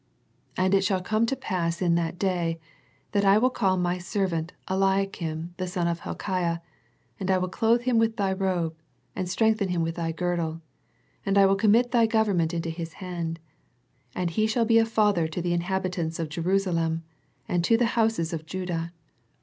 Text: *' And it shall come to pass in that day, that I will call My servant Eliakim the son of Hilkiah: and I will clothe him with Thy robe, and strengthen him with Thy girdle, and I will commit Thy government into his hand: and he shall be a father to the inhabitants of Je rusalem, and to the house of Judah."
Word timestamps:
*' 0.31 0.57
And 0.57 0.73
it 0.73 0.83
shall 0.83 1.03
come 1.03 1.27
to 1.27 1.35
pass 1.35 1.79
in 1.79 1.93
that 1.93 2.17
day, 2.17 2.59
that 3.11 3.23
I 3.23 3.37
will 3.37 3.51
call 3.51 3.77
My 3.77 3.99
servant 3.99 4.51
Eliakim 4.67 5.53
the 5.57 5.67
son 5.67 5.87
of 5.87 5.99
Hilkiah: 5.99 6.57
and 7.19 7.29
I 7.29 7.37
will 7.37 7.49
clothe 7.49 7.81
him 7.83 7.99
with 7.99 8.17
Thy 8.17 8.33
robe, 8.33 8.73
and 9.15 9.29
strengthen 9.29 9.67
him 9.69 9.83
with 9.83 9.93
Thy 9.97 10.11
girdle, 10.11 10.61
and 11.23 11.37
I 11.37 11.45
will 11.45 11.53
commit 11.55 11.91
Thy 11.91 12.07
government 12.07 12.51
into 12.51 12.71
his 12.71 12.93
hand: 12.93 13.39
and 14.15 14.31
he 14.31 14.47
shall 14.47 14.65
be 14.65 14.79
a 14.79 14.87
father 14.87 15.27
to 15.27 15.39
the 15.39 15.53
inhabitants 15.53 16.17
of 16.17 16.29
Je 16.29 16.41
rusalem, 16.41 17.03
and 17.47 17.63
to 17.63 17.77
the 17.77 17.85
house 17.93 18.17
of 18.33 18.47
Judah." 18.47 18.91